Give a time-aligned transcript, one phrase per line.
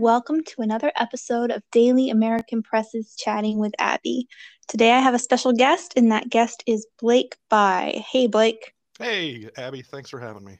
[0.00, 4.26] welcome to another episode of Daily American Press's Chatting with Abby.
[4.66, 8.02] Today I have a special guest, and that guest is Blake Beye.
[8.10, 8.72] Hey, Blake.
[8.98, 10.58] Hey, Abby, thanks for having me.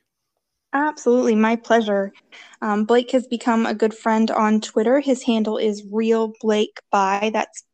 [0.75, 2.13] Absolutely, my pleasure.
[2.61, 5.01] Um, Blake has become a good friend on Twitter.
[5.01, 7.31] His handle is Real Blake Beye.
[7.33, 7.65] That's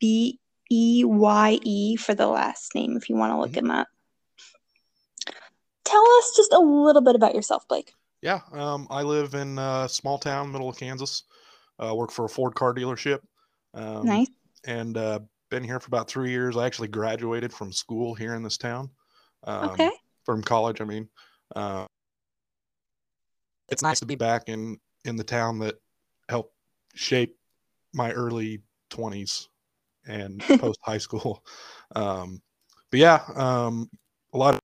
[0.00, 0.40] B
[0.72, 3.66] E Y E for the last name if you want to look mm-hmm.
[3.66, 3.86] him up.
[5.84, 7.94] Tell us just a little bit about yourself, Blake.
[8.22, 11.24] Yeah, um, I live in a small town, middle of Kansas.
[11.82, 13.18] Uh, work for a Ford car dealership.
[13.74, 14.28] Um, nice.
[14.64, 16.56] And uh, been here for about three years.
[16.56, 18.90] I actually graduated from school here in this town.
[19.44, 19.90] Um, okay.
[20.24, 21.08] From college, I mean.
[21.56, 21.84] Uh,
[23.68, 25.76] it's nice to be back in in the town that
[26.28, 26.54] helped
[26.94, 27.36] shape
[27.92, 29.48] my early 20s
[30.06, 31.44] and post high school.
[31.96, 32.40] Um,
[32.90, 33.90] but yeah, um,
[34.32, 34.60] a lot of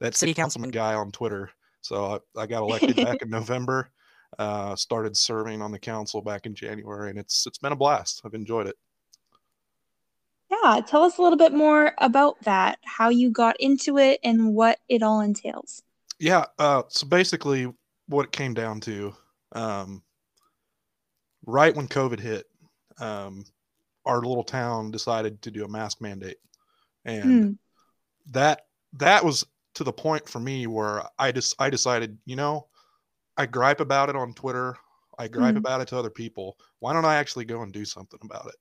[0.00, 1.50] that city councilman guy on Twitter.
[1.80, 3.90] So I, I got elected back in November.
[4.38, 8.22] Uh, started serving on the council back in January, and it's it's been a blast.
[8.24, 8.76] I've enjoyed it.
[10.50, 12.78] Yeah, tell us a little bit more about that.
[12.84, 15.82] How you got into it and what it all entails.
[16.18, 16.46] Yeah.
[16.58, 17.72] Uh, so basically,
[18.06, 19.14] what it came down to,
[19.52, 20.02] um,
[21.46, 22.46] right when COVID hit,
[23.00, 23.44] um,
[24.04, 26.38] our little town decided to do a mask mandate,
[27.04, 27.52] and hmm.
[28.32, 32.66] that that was to the point for me where I just I decided, you know,
[33.36, 34.76] I gripe about it on Twitter,
[35.18, 35.58] I gripe mm-hmm.
[35.58, 36.58] about it to other people.
[36.80, 38.56] Why don't I actually go and do something about it?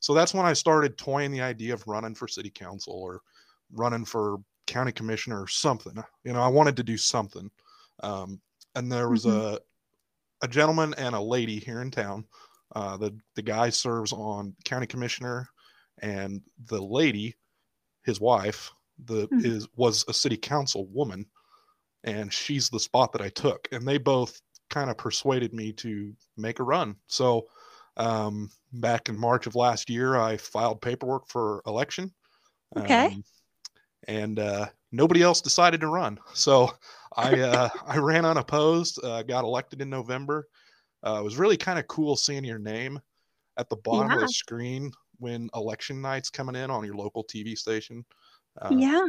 [0.00, 3.20] So that's when I started toying the idea of running for city council or
[3.72, 6.02] running for county commissioner or something.
[6.24, 7.50] You know, I wanted to do something.
[8.02, 8.40] Um,
[8.74, 9.54] and there was mm-hmm.
[9.54, 9.58] a
[10.42, 12.26] a gentleman and a lady here in town.
[12.74, 15.48] Uh, the the guy serves on county commissioner,
[16.02, 17.34] and the lady,
[18.04, 18.72] his wife,
[19.06, 19.44] the mm-hmm.
[19.44, 21.26] is was a city council woman
[22.04, 26.14] and she's the spot that I took and they both kind of persuaded me to
[26.36, 26.96] make a run.
[27.06, 27.46] So
[27.96, 32.12] um, back in March of last year I filed paperwork for election.
[32.76, 33.06] Okay.
[33.06, 33.24] Um,
[34.06, 36.18] and uh, nobody else decided to run.
[36.34, 36.70] So
[37.16, 40.48] I uh, I ran unopposed, uh, got elected in November.
[41.06, 42.98] Uh, it was really kind of cool seeing your name
[43.58, 44.16] at the bottom yeah.
[44.16, 48.04] of the screen when election night's coming in on your local TV station.
[48.60, 49.06] Uh, yeah.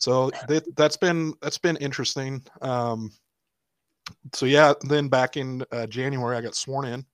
[0.00, 2.42] So that, that's been that's been interesting.
[2.62, 3.12] Um,
[4.32, 7.04] so yeah, then back in uh, January, I got sworn in,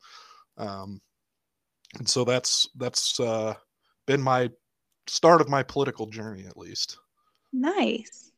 [0.56, 1.00] um,
[1.98, 3.54] and so that's that's uh,
[4.06, 4.50] been my
[5.08, 6.98] start of my political journey, at least.
[7.52, 8.30] Nice.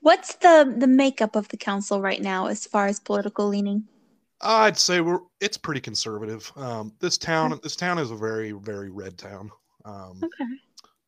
[0.00, 3.84] What's the the makeup of the council right now as far as political leaning?
[4.40, 6.50] I'd say we're it's pretty conservative.
[6.56, 9.50] Um, this town this town is a very very red town.
[9.84, 10.46] Um, okay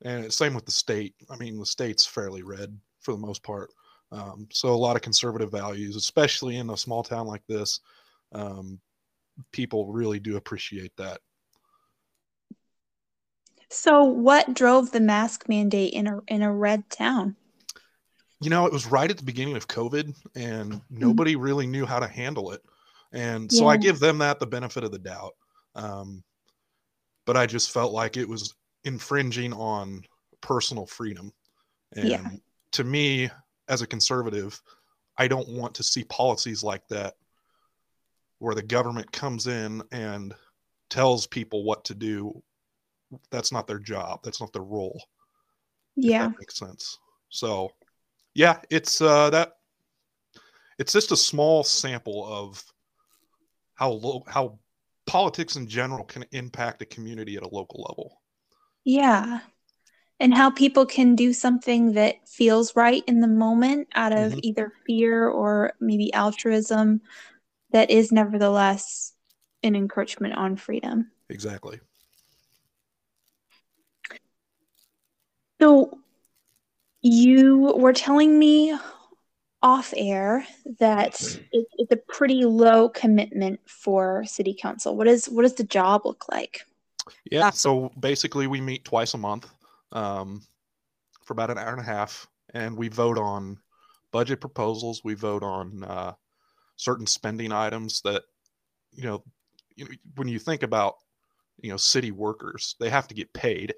[0.04, 1.15] and same with the state.
[1.31, 3.70] I mean, the state's fairly red for the most part.
[4.12, 7.81] Um, so a lot of conservative values, especially in a small town like this.
[8.32, 8.81] Um,
[9.53, 11.20] people really do appreciate that.
[13.70, 17.34] So, what drove the mask mandate in a in a red town?
[18.41, 20.98] You know, it was right at the beginning of COVID, and mm-hmm.
[20.98, 22.62] nobody really knew how to handle it.
[23.12, 23.70] And so, yeah.
[23.70, 25.32] I give them that the benefit of the doubt.
[25.75, 26.22] Um,
[27.26, 28.54] but I just felt like it was
[28.84, 30.05] infringing on
[30.41, 31.33] personal freedom.
[31.97, 32.28] And yeah.
[32.72, 33.31] to me,
[33.69, 34.61] as a conservative,
[35.17, 37.15] I don't want to see policies like that
[38.39, 40.34] where the government comes in and
[40.91, 42.43] tells people what to do.
[43.31, 44.21] That's not their job.
[44.23, 45.03] That's not their role.
[45.97, 46.28] Yeah.
[46.28, 46.99] That makes sense.
[47.28, 47.71] So
[48.34, 49.53] yeah, it's uh that
[50.78, 52.62] it's just a small sample of
[53.75, 54.59] how low how
[55.06, 58.21] politics in general can impact a community at a local level.
[58.84, 59.41] Yeah.
[60.21, 64.41] And how people can do something that feels right in the moment out of mm-hmm.
[64.43, 67.00] either fear or maybe altruism
[67.73, 69.12] that is nevertheless
[69.62, 71.11] an encroachment on freedom.
[71.28, 71.81] Exactly.
[75.61, 75.99] So
[77.00, 78.77] you were telling me
[79.62, 80.47] off air
[80.78, 81.21] that
[81.53, 84.94] it, it's a pretty low commitment for city council.
[84.97, 86.67] What is what does the job look like?
[87.31, 87.51] Yeah.
[87.51, 89.51] So basically, we meet twice a month
[89.93, 90.43] um,
[91.25, 93.59] for about an hour and a half, and we vote on
[94.12, 95.03] budget proposals.
[95.05, 96.12] We vote on uh,
[96.77, 98.23] certain spending items that,
[98.93, 99.23] you know,
[99.77, 100.95] you know, when you think about,
[101.61, 103.75] you know, city workers, they have to get paid,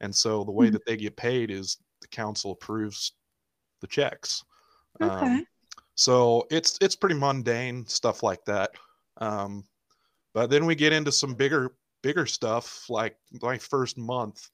[0.00, 0.74] and so the way mm-hmm.
[0.74, 3.12] that they get paid is the council approves
[3.80, 4.44] the checks.
[5.00, 5.14] Okay.
[5.14, 5.46] Um,
[5.94, 8.70] so it's it's pretty mundane stuff like that.
[9.20, 9.64] Um,
[10.34, 11.72] but then we get into some bigger
[12.02, 14.48] bigger stuff like my first month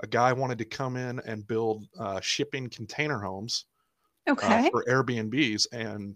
[0.00, 3.66] a guy wanted to come in and build uh, shipping container homes
[4.26, 4.66] uh, okay.
[4.66, 6.14] uh, for airbnbs and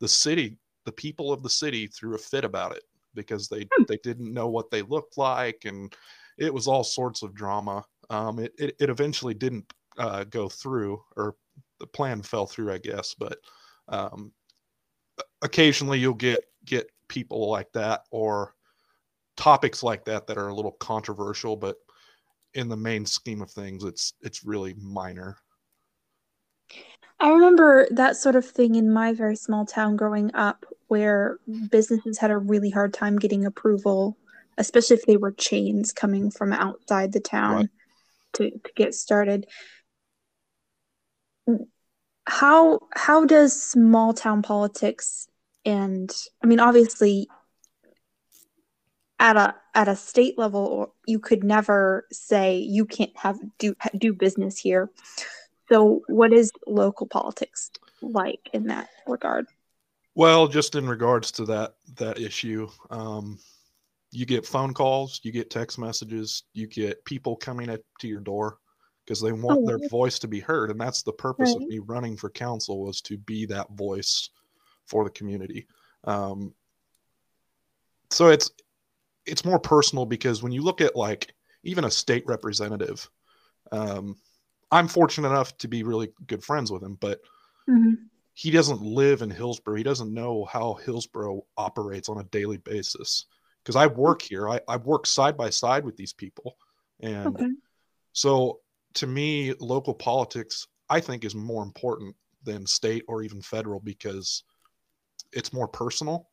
[0.00, 2.82] the city the people of the city threw a fit about it
[3.14, 3.84] because they Hmm.
[3.88, 5.94] they didn't know what they looked like and
[6.38, 7.84] it was all sorts of drama.
[8.10, 11.36] Um, it, it it eventually didn't uh, go through or
[11.80, 13.14] the plan fell through, I guess.
[13.14, 13.38] But
[13.88, 14.32] um,
[15.42, 18.54] occasionally you'll get get people like that or
[19.38, 21.78] topics like that that are a little controversial, but
[22.54, 25.38] in the main scheme of things, it's it's really minor.
[27.20, 31.38] I remember that sort of thing in my very small town growing up, where
[31.70, 34.16] businesses had a really hard time getting approval,
[34.56, 37.70] especially if they were chains coming from outside the town Right.
[38.34, 39.46] to, to get started.
[42.26, 45.28] How how does small town politics
[45.64, 47.28] and I mean obviously
[49.18, 54.12] at a at a state level you could never say you can't have do do
[54.12, 54.90] business here.
[55.70, 57.70] So what is local politics
[58.00, 59.46] like in that regard?
[60.14, 63.38] Well, just in regards to that that issue, um,
[64.10, 68.20] you get phone calls, you get text messages, you get people coming up to your
[68.20, 68.58] door
[69.04, 69.88] because they want their Oh.
[69.88, 73.16] voice to be heard, and that's the purpose of me running for council was to
[73.18, 74.30] be that voice
[74.86, 75.66] for the community.
[76.04, 76.54] Um,
[78.10, 78.50] so it's
[79.28, 83.08] it's more personal because when you look at like even a state representative,
[83.72, 84.16] um,
[84.70, 87.20] I'm fortunate enough to be really good friends with him, but
[87.68, 87.98] Mhm.
[88.34, 89.76] he doesn't live in Hillsboro.
[89.76, 93.26] He doesn't know how Hillsboro operates on a daily basis.
[93.62, 96.56] Because I work here, I, I work side by side with these people.
[97.00, 97.50] And Okay.
[98.12, 98.60] so
[98.94, 104.44] to me, local politics, I think, is more important than state or even federal because
[105.32, 106.30] it's more personal.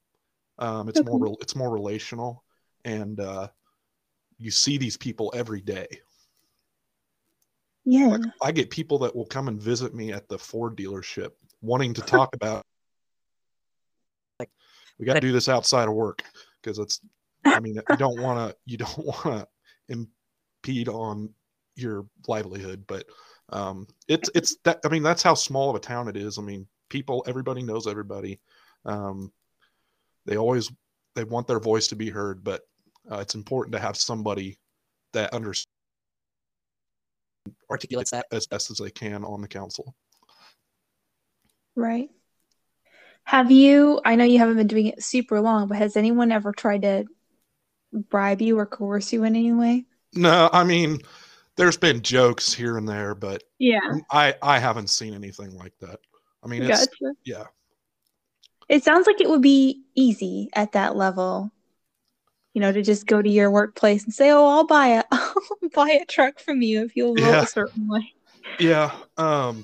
[0.60, 1.24] Um, it's more Okay.
[1.24, 2.45] rel- it's more relational,
[2.86, 3.48] and uh,
[4.38, 5.88] you see these people every day.
[7.84, 8.08] Yeah.
[8.08, 11.94] Like I get people that will come and visit me at the Ford dealership wanting
[11.96, 12.64] to talk about
[14.40, 14.50] like
[15.00, 16.24] we got to do this outside of work
[16.62, 17.02] because it's
[17.44, 19.48] I mean you don't want to you don't want to
[19.90, 21.30] impede on
[21.76, 23.06] your livelihood but
[23.50, 26.42] um it's it's that I mean that's how small of a town it is I
[26.42, 28.40] mean people everybody knows everybody
[28.86, 29.32] um
[30.26, 30.72] they always
[31.14, 32.62] they want their voice to be heard but
[33.12, 34.58] uh, it's important to have somebody
[35.14, 35.66] that understands
[37.70, 38.26] articulates that.
[38.32, 39.96] as best as they can on the council.
[41.76, 42.10] Right.
[43.26, 46.52] Have you, I know you haven't been doing it super long, but has anyone ever
[46.52, 47.06] tried to
[47.92, 49.86] bribe you or coerce you in any way?
[50.14, 51.00] No, I mean,
[51.56, 53.96] there's been jokes here and there, but Yeah.
[54.12, 56.00] I I haven't seen anything like that.
[56.44, 57.16] I mean, it's Gotcha.
[57.26, 57.44] yeah,
[58.70, 61.52] It sounds like it would be easy at that level,
[62.56, 65.36] you know, to just go to your workplace and say, "Oh, I'll buy a, I'll
[65.74, 67.44] buy a truck from you if you'll vote Yeah.
[67.44, 68.14] a certain way."
[68.60, 68.92] yeah.
[69.18, 69.64] Um,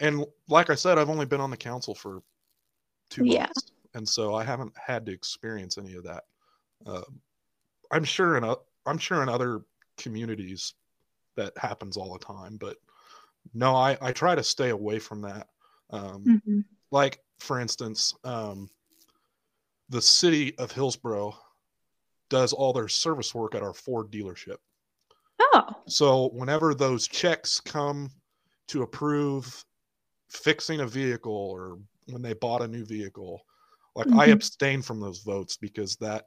[0.00, 2.20] and like I said, I've only been on the council for
[3.08, 3.46] two Yeah.
[3.46, 6.24] months, and so I haven't had to experience any of that.
[6.84, 7.20] Um,
[7.90, 9.62] I'm sure in o- I'm sure in other
[9.96, 10.74] communities
[11.36, 12.76] that happens all the time, but
[13.54, 15.48] no, I I try to stay away from that.
[15.90, 16.64] Um, Mhm.
[16.90, 18.70] like for instance um,
[19.88, 21.36] the city of hillsboro
[22.28, 24.56] does all their service work at our ford dealership
[25.40, 28.10] Oh, so whenever those checks come
[28.68, 29.64] to approve
[30.28, 33.40] fixing a vehicle or when they bought a new vehicle
[33.94, 34.32] like i Mhm.
[34.32, 36.26] abstain from those votes because that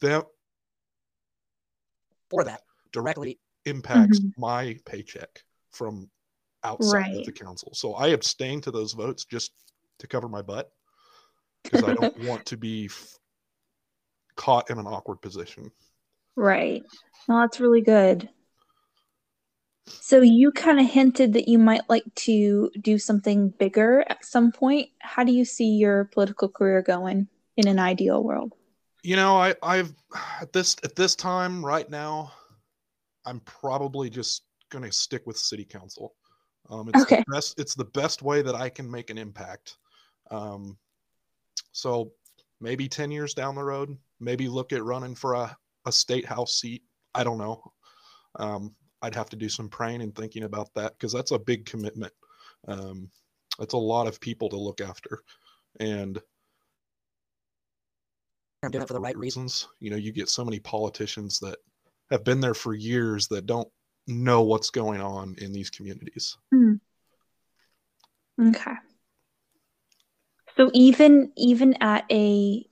[0.00, 0.26] that
[2.30, 4.32] For that, directly impacts Mhm.
[4.36, 6.10] my paycheck from
[6.64, 7.72] outside of the council.
[7.74, 9.52] So I abstain to those votes just
[9.98, 10.72] to cover my butt
[11.62, 13.18] because I don't want to be f-
[14.36, 15.70] caught in an awkward position.
[16.36, 16.82] right.
[17.26, 18.28] Well, that's really good.
[19.86, 24.52] So you kind of hinted that you might like to do something bigger at some
[24.52, 24.90] point.
[25.00, 28.52] How do you see your political career going in an ideal world?
[29.02, 29.94] You know, I I've
[30.40, 32.32] at this at this time right now,
[33.24, 36.14] I'm probably just going to stick with city council.
[36.70, 37.22] Um, it's Okay.
[37.26, 37.58] the best.
[37.58, 39.78] It's the best way that I can make an impact.
[40.30, 40.76] Um,
[41.72, 42.12] so
[42.60, 45.56] maybe ten years down the road, maybe look at running for a,
[45.86, 46.82] a state house seat.
[47.14, 47.62] I don't know.
[48.38, 51.66] Um, I'd have to do some praying and thinking about that because that's a big
[51.66, 52.12] commitment.
[52.68, 53.10] Um,
[53.58, 55.20] that's a lot of people to look after,
[55.80, 56.20] and
[58.62, 59.44] I'm doing it for the right reason.
[59.44, 59.68] reasons.
[59.80, 61.58] You know, you get so many politicians that
[62.10, 63.68] have been there for years that don't
[64.06, 66.36] know what's going on in these communities.
[68.40, 68.74] Okay.
[70.56, 72.64] So even even at a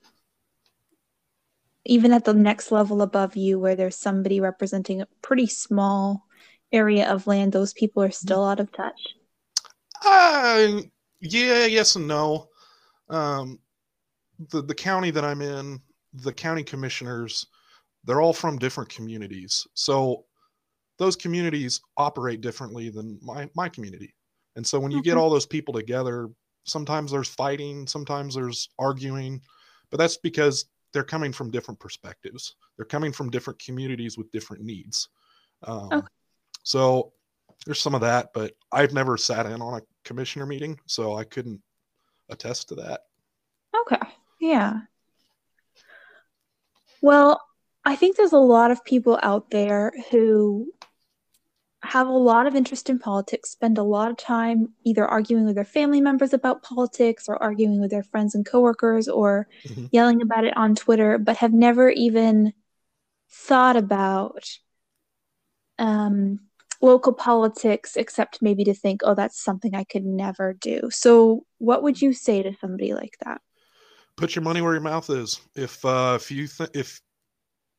[1.84, 6.26] even at the next level above you where there's somebody representing a pretty small
[6.72, 9.00] area of land, those people are still out of touch.
[10.04, 10.80] Uh,
[11.20, 12.48] yeah, yes and no.
[13.10, 13.58] um,
[14.50, 15.80] the the county that I'm in,
[16.12, 17.46] the county commissioners,
[18.04, 19.66] they're all from different communities.
[19.74, 20.24] So
[20.98, 24.14] those communities operate differently than my my community.
[24.56, 26.28] And so when you get all those people together,
[26.64, 29.40] sometimes there's fighting, sometimes there's arguing,
[29.90, 32.54] but that's because they're coming from different perspectives.
[32.76, 35.08] They're coming from different communities with different needs.
[35.64, 36.06] Um, okay.
[36.62, 37.12] So
[37.66, 41.24] there's some of that, but I've never sat in on a commissioner meeting, so I
[41.24, 41.60] couldn't
[42.30, 43.00] attest to that.
[43.82, 44.00] Okay.
[44.40, 44.80] Yeah.
[47.02, 47.42] Well,
[47.84, 50.72] I think there's a lot of people out there who
[51.84, 55.54] have a lot of interest in politics, spend a lot of time either arguing with
[55.54, 59.86] their family members about politics or arguing with their friends and coworkers or mm-hmm.
[59.92, 62.52] yelling about it on Twitter, but have never even
[63.30, 64.48] thought about
[65.78, 66.40] um,
[66.80, 70.88] local politics except maybe to think, oh, that's something I could never do.
[70.90, 73.40] So, what would you say to somebody like that?
[74.16, 75.40] Put your money where your mouth is.
[75.54, 77.00] If uh, if you th- if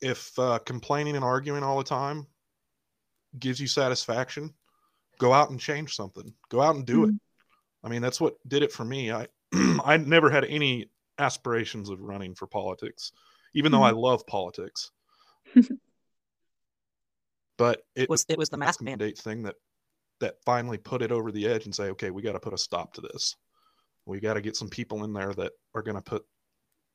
[0.02, 2.28] if uh, complaining and arguing all the time
[3.40, 4.54] gives you satisfaction,
[5.20, 6.34] go out and change something.
[6.50, 7.16] Go out and do mm-hmm.
[7.16, 7.22] it.
[7.84, 9.12] I mean, that's what did it for me.
[9.12, 10.90] I I never had any
[11.20, 13.12] aspirations of running for politics,
[13.54, 13.82] even mm-hmm.
[13.82, 14.92] though I love politics.
[17.58, 19.56] but it was it was the mask mandate thing that
[20.22, 22.58] that finally put it over the edge and say, okay, we got to put a
[22.58, 23.36] stop to this.
[24.06, 26.24] We got to get some people in there that are going to put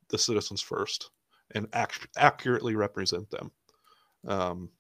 [0.09, 1.11] the citizens first
[1.55, 3.51] and act- accurately represent them.
[4.27, 4.71] Um,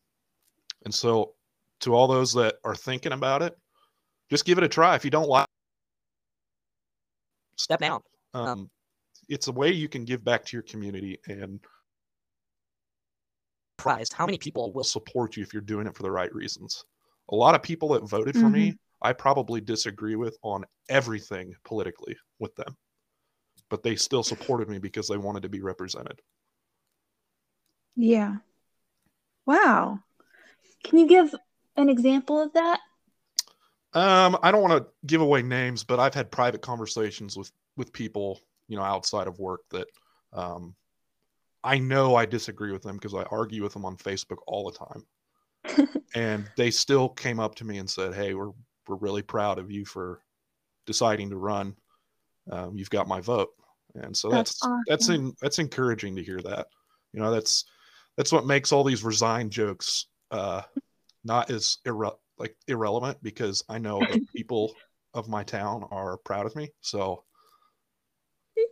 [0.85, 1.35] and so
[1.81, 3.57] to all those that are thinking about it,
[4.29, 4.95] just give it a try.
[4.95, 5.47] If you don't like,
[7.57, 8.01] step down.
[8.35, 8.71] Um,
[9.29, 11.61] it's a way you can give back to your community and
[13.79, 16.85] surprised how many people will support you if you're doing it for the right reasons.
[17.31, 18.53] A lot of people that voted for mm-hmm.
[18.53, 22.77] me, I probably disagree with on everything politically with them,
[23.69, 26.21] but they still supported me because they wanted to be represented.
[27.97, 28.37] Yeah.
[29.47, 30.01] Wow.
[30.85, 31.35] Can you give
[31.77, 32.81] an example of that?
[33.93, 37.93] Um, I don't want to give away names, but I've had private conversations with with
[37.93, 39.89] people, you know, outside of work that
[40.33, 40.75] um,
[41.65, 44.79] I know I disagree with them because I argue with them on Facebook all the
[44.79, 45.89] time.
[46.15, 48.53] and they still came up to me and said, "Hey, we're
[48.87, 50.23] we're really proud of you for
[50.87, 51.77] deciding to run.
[52.51, 53.51] Um, you've got my vote."
[53.95, 54.85] And so that's that's awesome.
[54.87, 56.69] that's, in, that's encouraging to hear that.
[57.13, 57.65] You know, that's
[58.17, 60.63] that's what makes all these resign jokes uh,
[61.25, 64.75] not as irre- like irrelevant because I know the people
[65.15, 66.71] of my town are proud of me.
[66.81, 67.25] So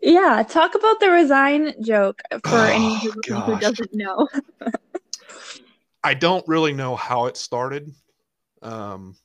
[0.03, 4.29] yeah, talk about the resign joke for oh, anyone who, who doesn't know.
[6.05, 7.93] I don't really know how it started.
[8.63, 9.17] Um,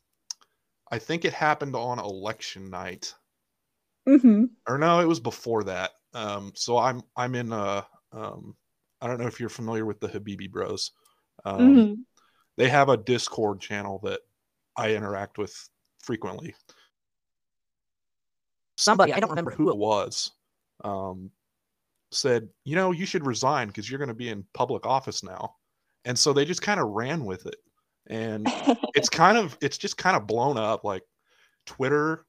[0.92, 3.14] I think it happened on election night.
[4.08, 4.46] Mm-hmm.
[4.68, 5.92] Or no, it was before that.
[6.14, 8.56] Um, so I'm I'm in a um,
[9.02, 10.92] I don't know if you're familiar with the Habibi Bros.
[11.46, 11.94] Um, mm-hmm
[12.58, 14.22] they have a Discord channel that
[14.76, 15.70] I interact with
[16.00, 16.56] frequently.
[18.78, 20.32] Somebody, I don't remember who it was,
[20.84, 21.32] um,
[22.12, 25.56] said, you know, you should resign because you're going to be in public office now.
[26.06, 27.56] And so they just kind of ran with it.
[28.08, 28.48] And
[28.96, 31.04] it's kind of, it's just kind of blown up like
[31.66, 32.26] Twitter,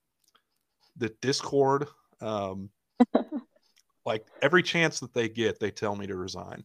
[0.96, 1.88] the Discord,
[2.20, 2.70] um,
[4.06, 6.64] like every chance that they get, they tell me to resign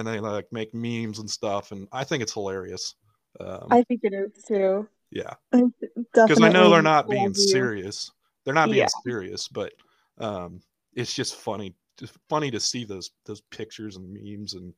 [0.00, 2.94] and they like make memes and stuff, and I think it's hilarious.
[3.38, 4.88] Um, I think it is too.
[5.10, 8.10] Yeah, because I know they're not being serious.
[8.44, 8.88] They're not being yeah.
[9.04, 9.72] serious, but
[10.18, 10.60] um,
[10.94, 14.74] it's just funny, just funny to see those those pictures and memes and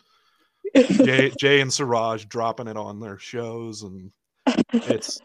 [0.76, 4.10] Jay, Jay and Siraj dropping it on their shows, and
[4.72, 5.20] it's,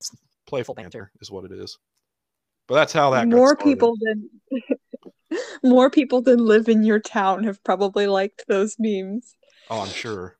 [0.00, 0.10] it's
[0.46, 1.78] playful banter is what it is.
[2.66, 4.28] But that's how that more people than
[5.64, 9.34] more people than live in your town have probably liked those memes.
[9.70, 10.36] Oh, I'm sure.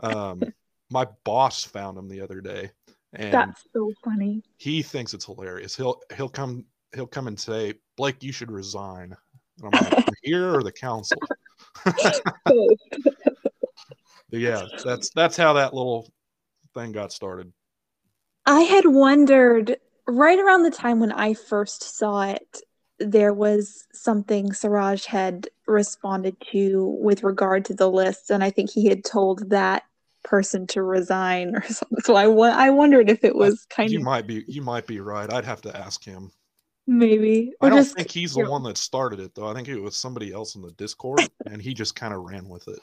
[0.00, 0.42] Um,
[0.90, 2.72] my boss found them the other day,
[3.14, 4.42] and that's so funny.
[4.58, 5.76] He thinks it's hilarious.
[5.76, 6.64] He'll he'll come
[6.94, 9.16] he'll come and say, "Blake, you should resign."
[9.62, 11.22] And I'm like, "Here or the council?"
[14.30, 16.12] yeah, that's that's how that little
[16.74, 17.52] thing got started.
[18.46, 19.76] I had wondered
[20.06, 22.60] right around the time when I first saw it
[22.98, 28.70] there was something Siraj had responded to with regard to the list, and I think
[28.70, 29.84] he had told that
[30.22, 32.00] person to resign or something.
[32.02, 34.00] So I, wa- I wondered if it was kind you of.
[34.00, 34.44] You might be.
[34.46, 35.32] You might be right.
[35.32, 36.30] I'd have to ask him.
[36.86, 37.52] Maybe.
[37.60, 38.50] Or I don't just, think he's the know.
[38.50, 39.48] one that started it, though.
[39.48, 42.48] I think it was somebody else in the Discord, and he just kind of ran
[42.48, 42.78] with it.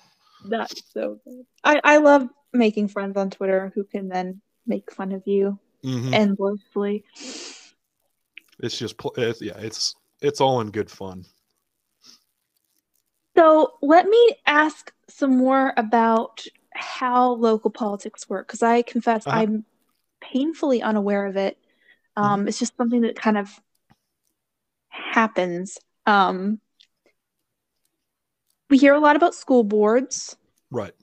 [0.46, 1.46] That's so good.
[1.64, 6.14] I, I love making friends on Twitter who can then make fun of you mm-hmm.
[6.14, 7.04] endlessly.
[8.60, 11.26] It's just, it's, yeah, it's it's all in good fun.
[13.38, 19.40] So let me ask some more about how local politics work because I confess Uh-huh.
[19.42, 19.66] I'm
[20.22, 21.58] painfully unaware of it.
[22.18, 23.60] Um, It's just something that kind of
[24.90, 25.78] happens.
[26.06, 26.60] Um,
[28.70, 30.36] we hear a lot about school boards.
[30.72, 30.94] Right.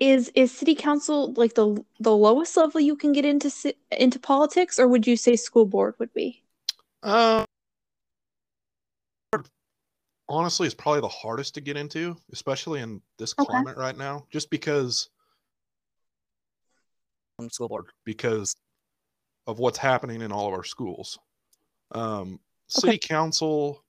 [0.00, 3.52] Is is city council like the the lowest level you can get into
[3.92, 6.42] into politics, or would you say school board would be?
[7.02, 7.44] Uh,
[10.28, 13.46] honestly, it's probably the hardest to get into, especially in this Okay.
[13.46, 15.08] climate right now, just because
[17.38, 17.86] on school board.
[18.04, 18.54] because
[19.46, 21.18] of what's happening in all of our schools.
[21.92, 22.38] Um,
[22.68, 23.84] city council,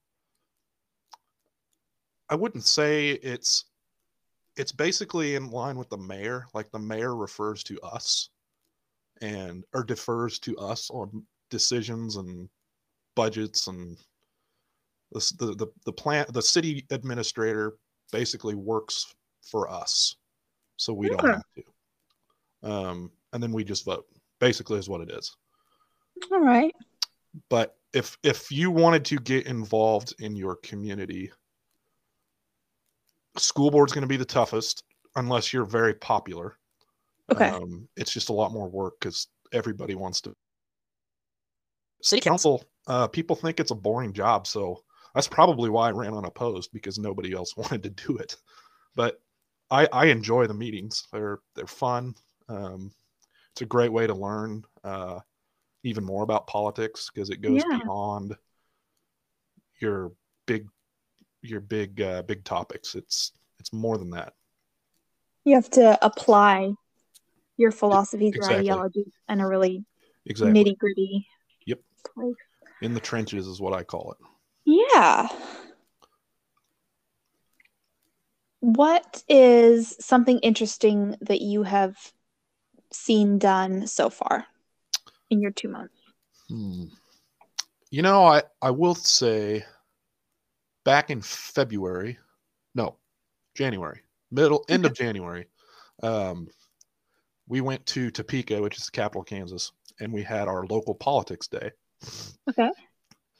[2.30, 3.66] I wouldn't say it's
[4.58, 6.48] it's basically in line with the mayor.
[6.54, 8.30] Like the mayor refers to us
[9.22, 12.50] and or defers to us on decisions and
[13.16, 13.98] budgets and
[15.12, 17.74] the s- the the, the plant the city administrator
[18.12, 20.16] basically works for us,
[20.78, 22.70] so we don't have to.
[22.70, 24.06] Um, and then we just vote.
[24.40, 25.36] Basically, is what it is
[26.32, 26.74] All right.
[27.50, 31.32] but if if you wanted to get involved in your community
[33.38, 34.84] school board's going to be the toughest
[35.16, 36.58] unless you're very popular
[37.32, 37.50] Okay.
[37.50, 40.36] um, it's just a lot more work because everybody wants to
[42.02, 42.64] City council.
[42.88, 44.84] Uh, people think it's a boring job so
[45.14, 48.36] that's probably why i ran unopposed because nobody else wanted to do it.
[48.96, 49.22] But
[49.70, 51.08] i i enjoy the meetings.
[51.12, 52.16] They're they're fun.
[52.50, 52.92] Um,
[53.54, 55.20] it's a great way to learn uh,
[55.84, 57.80] even more about politics because it goes Yeah.
[57.84, 58.36] beyond
[59.80, 60.12] your
[60.46, 60.68] big
[61.42, 62.96] your big uh, big topics.
[62.96, 64.34] It's it's more than that.
[65.44, 66.74] You have to apply
[67.58, 69.84] your philosophies or ideologies in a really
[70.26, 70.64] exactly.
[70.64, 71.28] nitty gritty
[71.66, 71.80] Yep.
[72.16, 72.36] place.
[72.82, 74.26] In the trenches is what i call it
[74.66, 75.28] Yeah.
[78.62, 81.98] What is something interesting that you have
[82.94, 84.46] seen done so far
[85.32, 85.96] in your two months?
[86.48, 86.84] Hmm.
[87.90, 89.66] You know, I I will say,
[90.86, 92.20] back in February,
[92.76, 92.98] no,
[93.56, 95.48] January, middle end of January,
[96.04, 96.48] um,
[97.48, 100.94] we went to Topeka, which is the capital of Kansas, and we had our local
[100.94, 101.72] politics day.
[102.50, 102.70] Okay.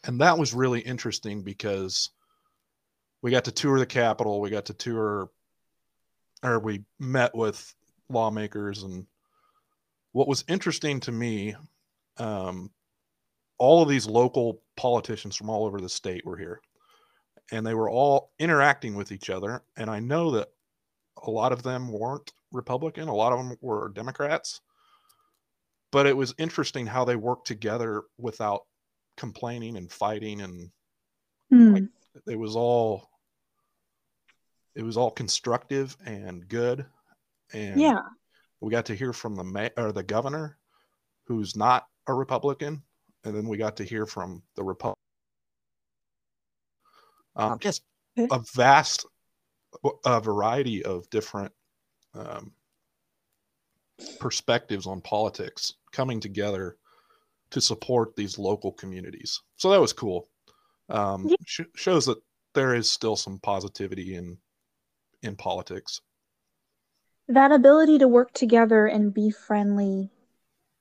[0.06, 2.10] And that was really interesting because
[3.22, 5.30] we got to tour the Capitol, we got to tour,
[6.44, 7.74] or we met with
[8.10, 9.06] lawmakers, and
[10.12, 11.56] what was interesting to me,
[12.18, 12.72] um,
[13.58, 16.62] all of these local politicians from all over the state were here,
[17.52, 19.62] and they were all interacting with each other.
[19.78, 20.50] And I know that
[21.24, 24.62] a lot of them weren't Republican, a lot of them were Democrats,
[25.92, 28.66] but it was interesting how they worked together without
[29.18, 30.72] complaining and fighting and
[31.50, 31.86] Hmm.
[32.28, 33.10] it was all
[34.76, 36.86] it was all constructive and good
[37.54, 38.00] and Yeah.
[38.62, 40.58] we got to hear from the ma- or the governor
[41.26, 42.82] who's not a republican
[43.26, 44.98] and then we got to hear from the republic
[47.36, 47.84] um, Um, just
[48.32, 49.06] a vast
[50.06, 51.54] a variety of different
[52.14, 52.54] um,
[54.20, 56.78] perspectives on politics coming together
[57.52, 60.30] to support these local communities so that was cool
[60.90, 61.36] um, Yeah.
[61.46, 62.22] sh- shows that
[62.56, 64.38] there is still some positivity in
[65.24, 66.02] in politics
[67.28, 70.12] That ability to work together and be friendly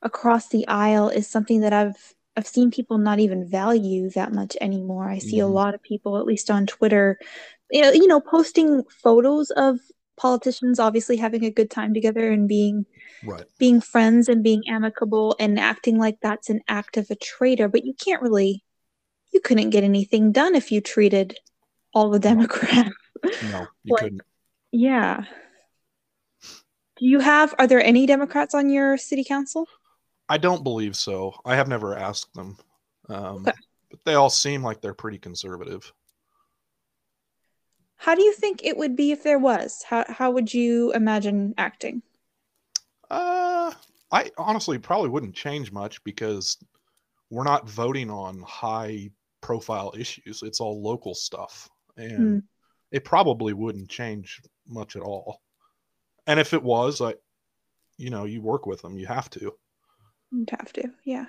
[0.02, 4.56] across the aisle is something that I've I've seen people not even value that much
[4.61, 5.09] anymore.
[5.11, 5.48] I see a Mhm.
[5.48, 7.18] lot of people, at least on Twitter,
[7.70, 9.80] you know, posting photos of
[10.20, 12.85] politicians obviously having a good time together and being
[13.24, 17.68] right being friends and being amicable and acting like that's an act of a traitor,
[17.68, 18.62] but you can't really
[19.33, 21.37] you couldn't get anything done if you treated
[21.94, 22.90] all the Democrats.
[23.50, 24.22] no you Like- couldn't
[24.72, 25.24] Yeah.
[26.96, 29.66] Do you have, are there any Democrats on your city council?
[30.28, 31.33] I don't believe so.
[31.46, 32.59] I have never asked them.
[33.09, 33.52] Um, Okay.
[33.90, 35.90] But they all seem like they're pretty conservative.
[38.00, 39.84] How do you think it would be if there was?
[39.84, 42.02] How, how would you imagine acting?
[43.10, 43.72] Uh,
[44.12, 46.56] I honestly probably wouldn't change much because
[47.30, 49.10] we're not voting on high
[49.40, 50.42] profile issues.
[50.42, 51.68] It's all local stuff.
[51.96, 52.42] And
[52.92, 55.40] it probably wouldn't change much at all.
[56.26, 57.14] And if it was, I,
[57.98, 59.54] you know, you work with them, you have to.
[60.32, 61.26] You'd have to, yeah.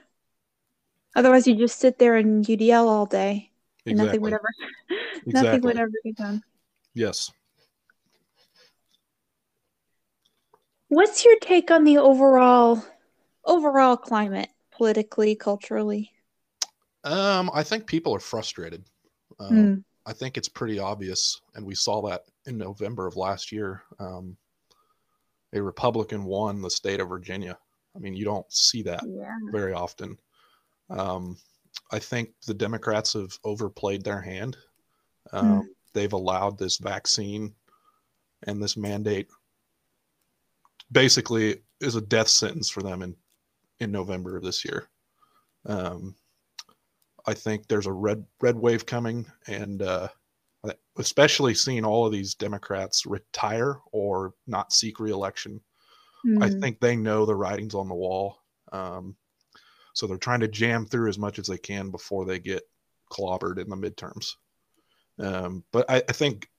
[1.16, 3.52] Otherwise, you just sit there and you'd yell all day
[3.90, 4.08] and Exactly.
[4.08, 4.50] nothing would ever,
[5.32, 5.62] nothing Exactly.
[5.64, 6.44] would ever get done.
[6.94, 7.32] Yes.
[10.90, 12.84] What's your take on the overall,
[13.46, 16.12] overall climate, politically, culturally?
[17.04, 18.84] Um, I think people are frustrated.
[19.40, 19.84] Um, Mm.
[20.06, 23.84] I think it's pretty obvious, and we saw that in November of last year.
[24.00, 24.36] Um,
[25.54, 27.58] a Republican won the state of Virginia.
[27.96, 29.36] I mean, you don't see that Yeah.
[29.52, 30.18] very often.
[30.90, 31.38] Um,
[31.92, 34.58] I think the Democrats have overplayed their hand.
[35.32, 37.54] Um, They've allowed this vaccine
[38.48, 39.28] and this mandate
[40.92, 43.16] basically is a death sentence for them in,
[43.80, 44.88] in November of this year.
[45.66, 46.16] Um,
[47.26, 50.08] I think there's a red red wave coming, and uh,
[50.98, 55.62] especially seeing all of these Democrats retire or not seek reelection.
[56.40, 56.62] I Mm.
[56.62, 58.38] think they know the writing's on the wall.
[58.72, 59.16] Um,
[59.94, 62.64] so they're trying to jam through as much as they can before they get
[63.12, 64.36] clobbered in the midterms.
[65.20, 66.50] Um, but I, I think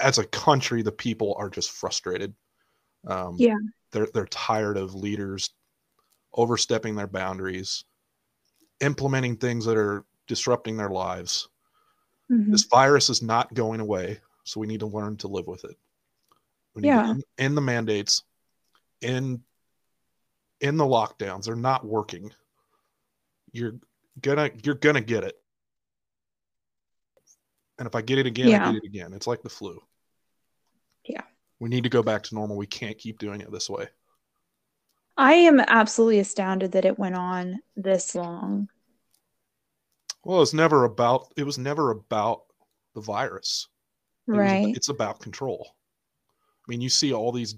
[0.00, 2.34] as a country, the people are just frustrated.
[3.06, 3.56] Um, Yeah.
[3.92, 5.50] They're, they're tired of leaders
[6.32, 7.84] overstepping their boundaries,
[8.80, 11.48] implementing things that are disrupting their lives.
[12.30, 12.52] Mhm.
[12.52, 15.76] This virus is not going away, so we need to learn to live with it.
[16.74, 17.14] We need Yeah.
[17.14, 18.22] to end the mandates,
[19.00, 19.42] in
[20.60, 21.46] in the lockdowns.
[21.46, 22.32] They're not working.
[23.50, 23.80] You're
[24.20, 25.39] gonna you're gonna get it.
[27.80, 29.12] And if I get it again, I get it again.
[29.14, 29.82] It's like the flu.
[31.04, 31.22] Yeah.
[31.58, 32.56] We need to go back to normal.
[32.58, 33.88] We can't keep doing it this way.
[35.16, 38.68] I am absolutely astounded that it went on this long.
[40.24, 42.42] Well, it's never about it was never about
[42.94, 43.66] the virus.
[44.28, 44.76] It was- Right.
[44.76, 45.66] it's about control.
[45.72, 47.56] I mean, you see all these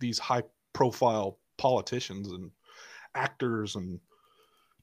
[0.00, 2.50] these high profile politicians and
[3.14, 4.00] actors and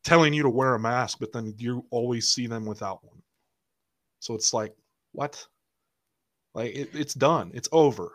[0.03, 3.21] telling you to wear a mask, but then you always see them without one.
[4.19, 4.75] So it's like,
[5.11, 5.45] what?
[6.53, 7.51] Like it, it's done.
[7.53, 8.11] It's over.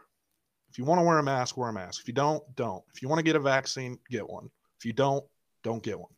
[0.71, 2.01] If you want to wear a mask, wear a mask.
[2.03, 2.83] If you don't, don't.
[2.95, 4.51] If you want to get a vaccine, get one.
[4.79, 5.25] If you don't,
[5.63, 6.11] don't get one.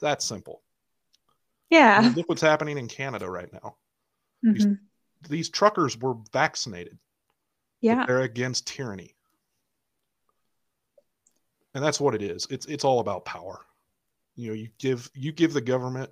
[0.00, 0.62] That's simple.
[1.72, 2.00] I Yeah.
[2.02, 3.76] mean, look what's happening in Canada right now.
[4.44, 4.78] Mhm.
[5.28, 6.98] These truckers were vaccinated.
[7.80, 8.06] Yeah.
[8.06, 9.14] they're against tyranny
[11.74, 13.60] and that's what it is it's it's all about power
[14.36, 16.10] you know you give you give the government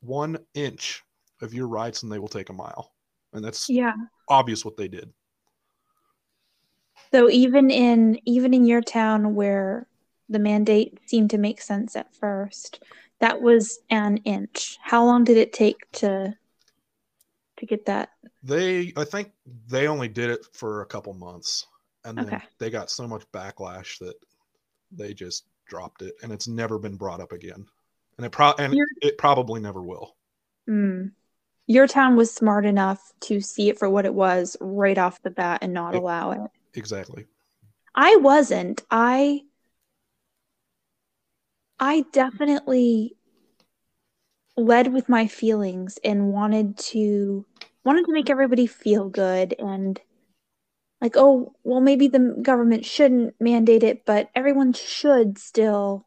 [0.00, 1.04] one inch
[1.42, 2.92] of your rights and they will take a mile
[3.32, 3.94] and that's Yeah.
[4.28, 5.12] obvious what they did
[7.12, 9.86] So even in even in your town where
[10.28, 12.82] the mandate seemed to make sense at first,
[13.18, 14.78] that was an inch.
[14.80, 16.34] How long did it take to
[17.56, 18.10] to get that?
[18.42, 19.32] they i think
[19.66, 21.66] they only did it for a couple months
[22.06, 22.40] and then Okay.
[22.58, 24.14] they got so much backlash that
[24.92, 27.66] they just dropped it and it's never been brought up again
[28.16, 30.16] and it pro and You're- it probably never will
[30.66, 31.12] Mm.
[31.70, 35.30] Your town was smart enough to see it for what it was right off the
[35.30, 36.40] bat and not It- allow it.
[36.74, 37.26] exactly
[37.94, 38.82] I wasn't.
[38.90, 39.42] I
[41.78, 43.16] I definitely
[44.56, 47.46] led with my feelings and wanted to
[47.84, 50.00] wanted to make everybody feel good and
[51.00, 56.04] like oh well maybe the government shouldn't mandate it but everyone should still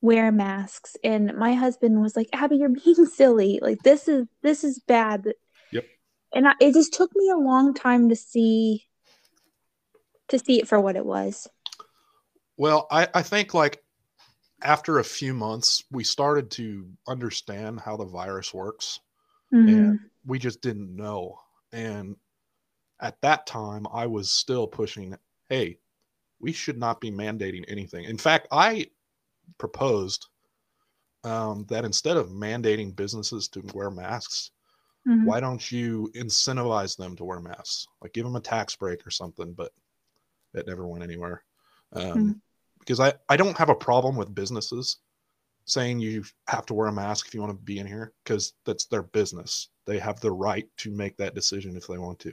[0.00, 4.62] wear masks and my husband was like Abby you're being silly like this is this
[4.64, 5.32] is bad
[5.72, 5.84] Yep.
[6.34, 8.86] and I, it just took me a long time to see
[10.28, 11.48] to see it for what it was
[12.56, 13.82] Well, I, I think like
[14.62, 19.00] after a few months, we started to understand how the virus works.
[19.52, 19.98] Mhm.
[20.26, 21.38] We just didn't know.
[21.72, 22.16] And
[23.00, 25.16] at that time, I was still pushing,
[25.48, 25.78] hey,
[26.40, 28.04] we should not be mandating anything.
[28.04, 28.86] In fact, I
[29.56, 30.26] proposed
[31.24, 34.50] um, that instead of mandating businesses to wear masks,
[35.06, 35.24] Mhm.
[35.24, 37.86] why don't you incentivize them to wear masks?
[38.02, 39.72] Like give them a tax break or something, but
[40.54, 41.44] it never went anywhere.
[41.92, 42.40] Um, Mhm.
[42.78, 44.98] Because I, I don't have a problem with businesses
[45.66, 48.54] saying you have to wear a mask if you want to be in here because
[48.64, 49.68] that's their business.
[49.84, 52.32] They have the right to make that decision if they want to.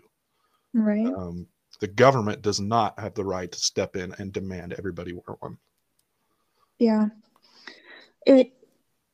[0.74, 1.08] Right.
[1.08, 1.48] Um,
[1.82, 5.58] the government does not have the right to step in and demand everybody wear one.
[6.80, 7.08] Yeah.
[8.26, 8.52] It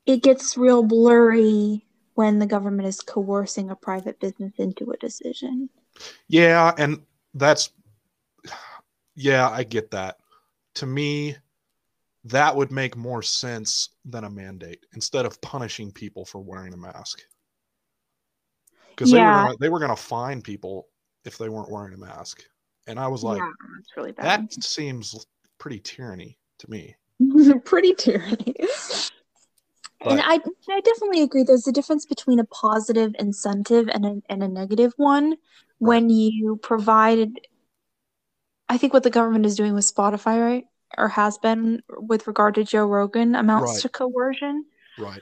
[0.05, 5.69] it gets real blurry when the government is coercing a private business into a decision.
[6.27, 7.01] Yeah, and
[7.33, 7.71] that's
[9.15, 10.17] yeah, I get that.
[10.75, 11.35] To me,
[12.25, 16.77] that would make more sense than a mandate instead of punishing people for wearing a
[16.77, 17.21] mask.
[18.89, 19.43] Because they were Yeah.
[19.43, 20.87] gonna, they were going to fine people
[21.25, 22.43] if they weren't wearing a mask,
[22.87, 23.51] and I was like, yeah,
[23.97, 24.25] really bad.
[24.25, 25.25] that seems
[25.59, 26.95] pretty tyranny to me.
[27.65, 28.55] Pretty tyranny.
[30.03, 31.43] But- and I, I definitely agree.
[31.43, 35.35] There's a difference between a positive incentive and a, and a negative one.
[35.77, 37.39] When you provided,
[38.69, 40.65] I think what the government is doing with Spotify, right,
[40.97, 43.81] or has been with regard to Joe Rogan, amounts Right.
[43.81, 44.65] to coercion.
[44.97, 45.21] Right.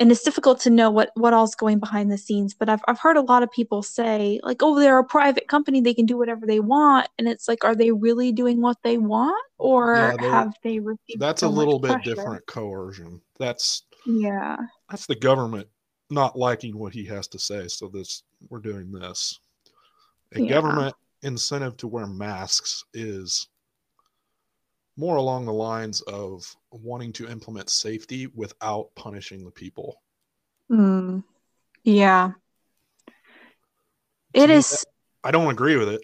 [0.00, 2.98] And it's difficult to know what what all's going behind the scenes but I've, I've
[2.98, 6.16] heard a lot of people say like oh they're a private company they can do
[6.16, 10.30] whatever they want and it's like are they really doing what they want or Yeah,
[10.30, 12.14] have they received That's so a little bit pressure?
[12.16, 13.20] different coercion.
[13.38, 14.56] That's yeah
[14.88, 15.68] that's the government
[16.08, 17.68] not liking what he has to say.
[17.68, 19.38] So this we're doing this.
[20.34, 20.50] A Yeah.
[20.50, 23.48] government incentive to wear masks is
[25.00, 30.02] more along the lines of wanting to implement safety without punishing the people.
[30.70, 31.24] Mm.
[31.82, 32.32] yeah
[34.34, 34.86] it is
[35.24, 36.02] I don't agree with it,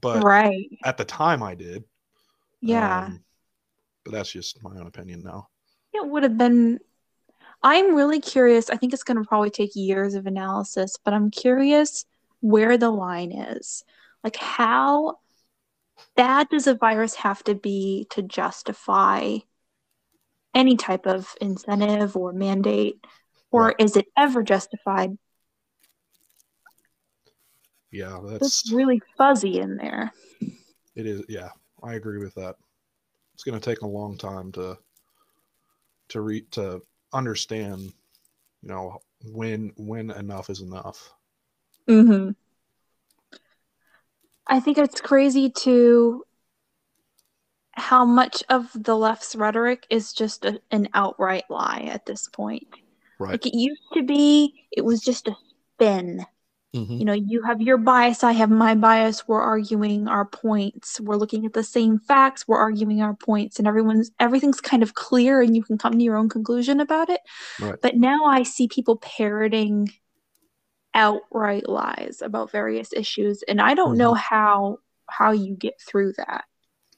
[0.00, 1.84] but right at the time I did.
[2.60, 3.24] yeah Um,
[4.04, 5.48] but that's just my own opinion now.
[5.94, 6.78] it would have been
[7.62, 11.30] i'm really curious i think it's going to probably take years of analysis but i'm
[11.30, 12.04] curious
[12.40, 13.84] where the line is
[14.22, 15.18] like how
[16.16, 19.38] bad does a virus have to be to justify
[20.54, 23.04] any type of incentive or mandate
[23.50, 23.76] or Right.
[23.78, 25.16] is it ever justified
[27.90, 30.12] Yeah, it's that's really fuzzy in there
[30.94, 31.50] it is yeah,
[31.82, 32.56] I agree with that.
[33.34, 34.78] It's going to take a long time to
[36.08, 37.92] to re to understand,
[38.62, 39.00] you know,
[39.32, 41.12] when when enough is enough.
[41.88, 42.30] Mm-hmm.
[44.46, 46.24] I think it's crazy to
[47.72, 52.66] how much of the left's rhetoric is just a, an outright lie at this point.
[53.18, 53.32] Right.
[53.32, 55.36] Like it used to be, it was just a
[55.74, 56.24] spin.
[56.74, 56.98] Mhm.
[56.98, 59.28] You know, you have your bias, I have my bias.
[59.28, 61.00] We're arguing our points.
[61.00, 62.48] We're looking at the same facts.
[62.48, 66.02] We're arguing our points, and everyone's everything's kind of clear, and you can come to
[66.04, 67.20] your own conclusion about it.
[67.60, 67.80] Right.
[67.80, 69.92] But now I see people parroting
[70.94, 74.78] outright lies about various issues, and I don't know how
[75.08, 76.44] how you get through that.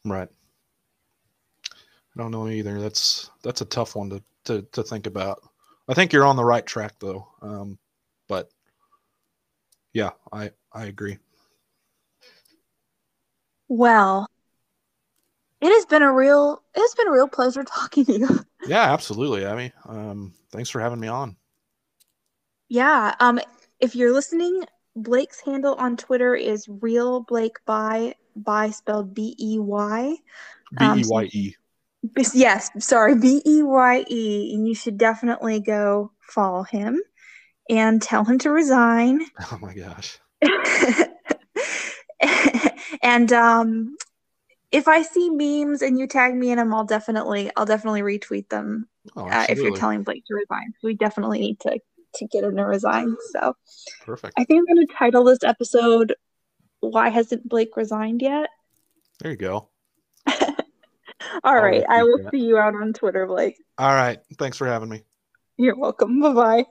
[0.05, 0.29] Right.
[2.17, 2.81] I don't know either.
[2.81, 5.43] That's that's a tough one to to, to think about.
[5.89, 7.27] I think you're on the right track though.
[7.43, 7.79] Um,
[8.29, 8.51] but
[9.93, 11.19] yeah, I I agree.
[13.69, 14.29] Well,
[15.61, 18.41] it has been a real it has been a real pleasure talking to you.
[18.67, 19.73] Yeah, absolutely, Abby.
[19.87, 21.37] Um, thanks for having me on.
[22.69, 23.15] Yeah.
[23.21, 23.41] Um,
[23.81, 29.59] if you're listening, Blake's handle on Twitter is real Blake Beye by spelled B E
[29.59, 30.17] Y.
[30.79, 31.55] B Um, E so- Y E.
[32.35, 37.01] Yes, sorry, B E Y E, and you should definitely go follow him
[37.69, 39.21] and tell him to resign.
[39.53, 40.19] Oh my gosh.
[43.03, 43.97] and um,
[44.71, 48.49] if I see memes and you tag me in them, I'll definitely I'll definitely retweet
[48.49, 50.75] them Oh, uh, if you're telling Blake to resign.
[50.83, 51.79] We definitely need to
[52.17, 53.17] to get him to resign.
[53.33, 53.57] So
[54.05, 54.35] Perfect.
[54.39, 56.15] I think I'm going to title this episode
[56.81, 58.49] "Why Hasn't Blake Resigned Yet?"
[59.21, 59.69] There you go.
[61.45, 61.55] All
[61.89, 63.57] I'll I will see you out on Twitter, Blake.
[63.79, 64.19] All right.
[64.39, 65.03] Thanks for having me.
[65.57, 66.21] You're welcome.
[66.21, 66.67] Bye bye.